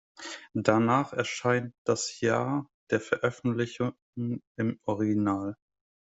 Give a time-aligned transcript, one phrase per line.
[0.55, 5.55] Danach erscheint das Jahr der Veröffentlichung im Original.